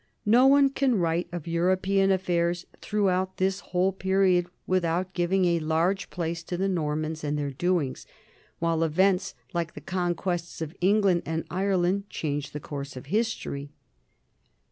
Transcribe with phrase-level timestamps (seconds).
[0.25, 5.59] No one can write of Euro pean affairs throughout this whole period without giving a
[5.59, 8.07] large place to the Normans and their doings;
[8.57, 13.69] while events like the conquests of England and Ire land changed the course of history.